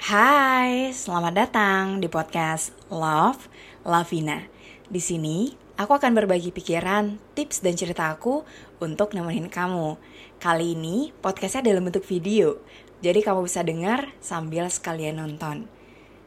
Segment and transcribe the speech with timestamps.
[0.00, 3.52] Hai, selamat datang di podcast Love
[3.84, 4.48] Lavina.
[4.88, 8.40] Di sini aku akan berbagi pikiran, tips dan cerita aku
[8.80, 10.00] untuk nemenin kamu.
[10.40, 12.56] Kali ini podcastnya dalam bentuk video,
[13.04, 15.68] jadi kamu bisa dengar sambil sekalian nonton.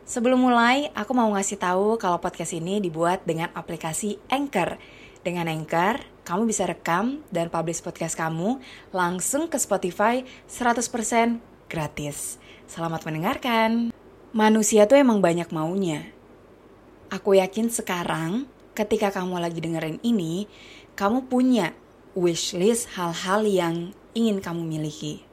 [0.06, 4.78] Sebelum mulai, aku mau ngasih tahu kalau podcast ini dibuat dengan aplikasi Anchor.
[5.26, 5.98] Dengan Anchor,
[6.30, 8.62] kamu bisa rekam dan publish podcast kamu
[8.94, 12.38] langsung ke Spotify 100% gratis.
[12.70, 13.90] Selamat mendengarkan.
[14.30, 16.06] Manusia tuh emang banyak maunya.
[17.10, 18.46] Aku yakin sekarang
[18.78, 20.46] ketika kamu lagi dengerin ini,
[20.94, 21.74] kamu punya
[22.14, 23.76] wishlist hal-hal yang
[24.14, 25.26] ingin kamu miliki.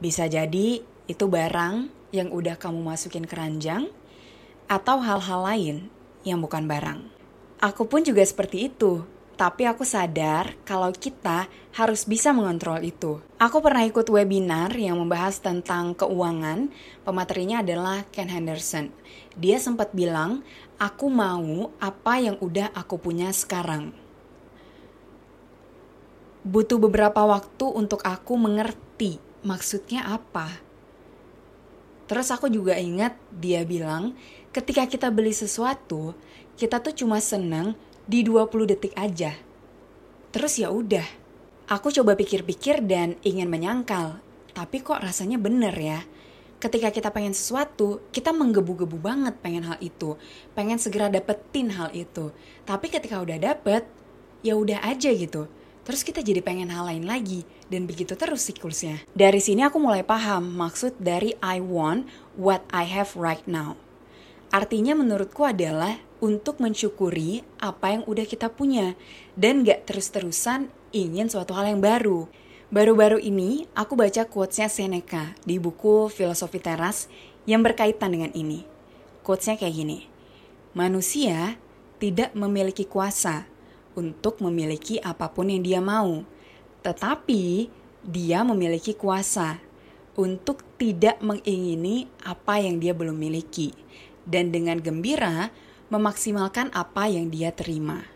[0.00, 3.92] Bisa jadi itu barang yang udah kamu masukin keranjang
[4.72, 5.76] atau hal-hal lain
[6.24, 7.04] yang bukan barang.
[7.60, 9.04] Aku pun juga seperti itu
[9.42, 13.18] tapi aku sadar kalau kita harus bisa mengontrol itu.
[13.42, 16.70] Aku pernah ikut webinar yang membahas tentang keuangan.
[17.02, 18.94] Pematerinya adalah Ken Henderson.
[19.34, 20.46] Dia sempat bilang,
[20.78, 23.90] "Aku mau apa yang udah aku punya sekarang."
[26.46, 30.54] Butuh beberapa waktu untuk aku mengerti maksudnya apa.
[32.06, 34.14] Terus aku juga ingat dia bilang,
[34.54, 36.14] ketika kita beli sesuatu,
[36.54, 37.74] kita tuh cuma seneng
[38.06, 39.36] di 20 detik aja.
[40.32, 41.04] Terus ya udah,
[41.68, 44.18] aku coba pikir-pikir dan ingin menyangkal,
[44.56, 46.00] tapi kok rasanya bener ya.
[46.62, 50.14] Ketika kita pengen sesuatu, kita menggebu-gebu banget pengen hal itu,
[50.54, 52.30] pengen segera dapetin hal itu.
[52.62, 53.82] Tapi ketika udah dapet,
[54.46, 55.50] ya udah aja gitu.
[55.82, 59.02] Terus kita jadi pengen hal lain lagi, dan begitu terus siklusnya.
[59.10, 62.06] Dari sini aku mulai paham maksud dari I want
[62.38, 63.74] what I have right now.
[64.54, 68.94] Artinya menurutku adalah untuk mensyukuri apa yang udah kita punya
[69.34, 72.30] dan gak terus-terusan ingin suatu hal yang baru.
[72.70, 77.10] Baru-baru ini aku baca quotesnya Seneca di buku Filosofi Teras
[77.44, 78.62] yang berkaitan dengan ini.
[79.26, 79.98] Quotesnya kayak gini,
[80.72, 81.58] manusia
[81.98, 83.44] tidak memiliki kuasa
[83.98, 86.24] untuk memiliki apa pun yang dia mau,
[86.80, 87.68] tetapi
[88.06, 89.60] dia memiliki kuasa
[90.16, 93.76] untuk tidak mengingini apa yang dia belum miliki,
[94.24, 95.52] dan dengan gembira
[95.92, 98.08] memaksimalkan apa yang dia terima.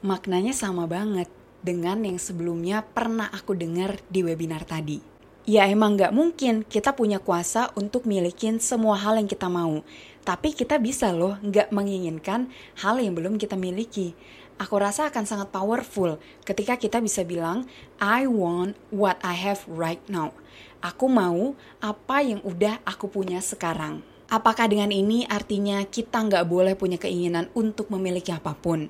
[0.00, 1.28] Maknanya sama banget
[1.60, 5.04] dengan yang sebelumnya pernah aku dengar di webinar tadi.
[5.44, 9.84] Ya emang gak mungkin kita punya kuasa untuk milikin semua hal yang kita mau.
[10.24, 12.48] Tapi kita bisa loh gak menginginkan
[12.80, 14.16] hal yang belum kita miliki.
[14.56, 16.16] Aku rasa akan sangat powerful
[16.48, 17.68] ketika kita bisa bilang,
[18.00, 20.32] I want what I have right now.
[20.80, 21.52] Aku mau
[21.84, 24.13] apa yang udah aku punya sekarang.
[24.24, 28.88] Apakah dengan ini artinya kita nggak boleh punya keinginan untuk memiliki apa pun?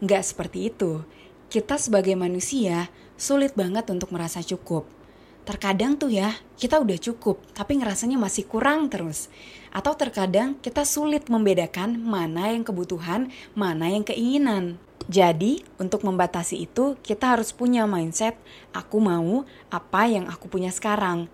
[0.00, 1.04] Nggak seperti itu.
[1.52, 2.88] Kita sebagai manusia
[3.20, 4.88] sulit banget untuk merasa cukup.
[5.44, 9.32] Terkadang tuh ya, kita udah cukup, tapi ngerasanya masih kurang terus.
[9.72, 14.76] Atau terkadang kita sulit membedakan mana yang kebutuhan, mana yang keinginan.
[15.08, 18.36] Jadi, untuk membatasi itu, kita harus punya mindset,
[18.76, 21.32] aku mau apa yang aku punya sekarang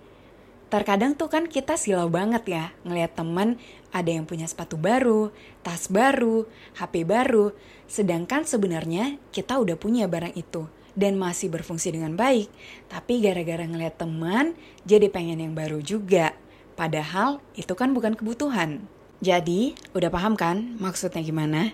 [0.74, 3.62] terkadang tuh kan kita silau banget ya ngelihat temen
[3.94, 5.30] ada yang punya sepatu baru,
[5.62, 7.54] tas baru, HP baru,
[7.86, 10.66] sedangkan sebenarnya kita udah punya barang itu
[10.98, 12.50] dan masih berfungsi dengan baik.
[12.90, 16.34] Tapi gara-gara ngelihat teman jadi pengen yang baru juga.
[16.74, 18.82] Padahal itu kan bukan kebutuhan.
[19.22, 21.70] Jadi, udah paham kan maksudnya gimana?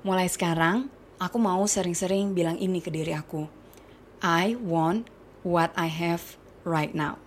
[0.00, 0.88] Mulai sekarang,
[1.20, 3.52] aku mau sering-sering bilang ini ke diri aku.
[4.24, 5.12] I want
[5.44, 7.20] what I have right now.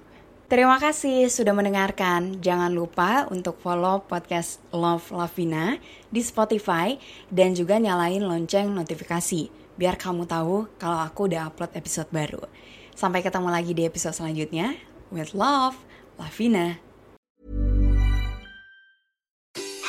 [0.47, 2.40] Terima kasih sudah mendengarkan.
[2.40, 5.76] Jangan lupa untuk follow podcast Love Lavina
[6.08, 6.96] di Spotify
[7.28, 12.40] dan juga nyalain lonceng notifikasi biar kamu tahu kalau aku udah upload episode baru.
[12.96, 14.79] Sampai ketemu lagi di episode selanjutnya.
[15.11, 15.84] With love,
[16.16, 16.79] Lavina.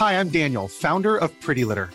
[0.03, 1.95] Hi, I'm Daniel, founder of Pretty Litter.